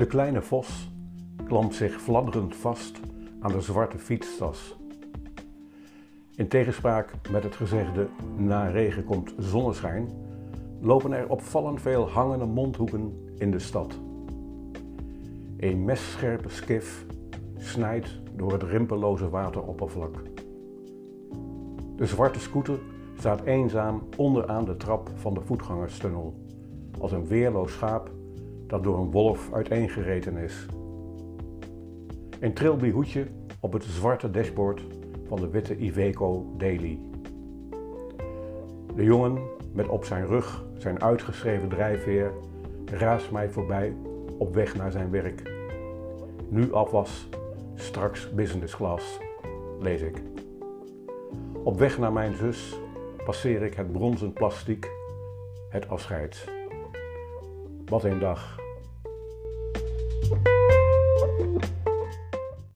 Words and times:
De 0.00 0.06
kleine 0.06 0.42
vos 0.42 0.90
klampt 1.46 1.74
zich 1.74 2.00
fladderend 2.00 2.56
vast 2.56 3.00
aan 3.40 3.52
de 3.52 3.60
zwarte 3.60 3.98
fietstas. 3.98 4.76
In 6.34 6.48
tegenspraak 6.48 7.14
met 7.30 7.42
het 7.42 7.54
gezegde 7.54 8.08
na 8.36 8.68
regen 8.68 9.04
komt 9.04 9.34
zonneschijn, 9.38 10.08
lopen 10.80 11.12
er 11.12 11.28
opvallend 11.28 11.80
veel 11.80 12.08
hangende 12.08 12.44
mondhoeken 12.44 13.32
in 13.38 13.50
de 13.50 13.58
stad. 13.58 13.98
Een 15.56 15.84
messcherpe 15.84 16.48
skif 16.48 17.06
snijdt 17.56 18.20
door 18.36 18.52
het 18.52 18.62
rimpeloze 18.62 19.28
wateroppervlak. 19.28 20.22
De 21.96 22.06
zwarte 22.06 22.40
scooter 22.40 22.78
staat 23.18 23.44
eenzaam 23.44 24.02
onderaan 24.16 24.64
de 24.64 24.76
trap 24.76 25.10
van 25.14 25.34
de 25.34 25.40
voetgangerstunnel, 25.40 26.34
als 27.00 27.12
een 27.12 27.26
weerloos 27.26 27.72
schaap 27.72 28.18
dat 28.70 28.82
door 28.82 28.98
een 28.98 29.10
wolf 29.10 29.52
uiteengereten 29.52 30.36
is. 30.36 30.66
Een 32.40 32.54
trilby 32.54 32.90
hoedje 32.90 33.26
op 33.60 33.72
het 33.72 33.84
zwarte 33.84 34.30
dashboard 34.30 34.82
van 35.26 35.40
de 35.40 35.48
witte 35.48 35.76
Iveco 35.76 36.54
Daily. 36.56 36.98
De 38.94 39.04
jongen 39.04 39.38
met 39.72 39.88
op 39.88 40.04
zijn 40.04 40.26
rug 40.26 40.64
zijn 40.78 41.02
uitgeschreven 41.02 41.68
drijfveer 41.68 42.32
raast 42.84 43.30
mij 43.30 43.50
voorbij 43.50 43.94
op 44.38 44.54
weg 44.54 44.76
naar 44.76 44.92
zijn 44.92 45.10
werk. 45.10 45.52
Nu 46.48 46.72
afwas, 46.72 47.28
straks 47.74 48.34
business 48.34 48.76
class, 48.76 49.18
lees 49.80 50.00
ik. 50.00 50.22
Op 51.62 51.78
weg 51.78 51.98
naar 51.98 52.12
mijn 52.12 52.34
zus 52.34 52.80
passeer 53.24 53.62
ik 53.62 53.74
het 53.74 53.92
bronzen 53.92 54.32
plastiek, 54.32 54.90
het 55.68 55.88
afscheid. 55.88 56.59
Wat 57.90 58.04
een 58.04 58.18
dag. 58.18 58.58